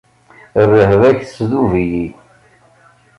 Rrehba-k 0.69 1.17
tesdub-iyi. 1.23 2.07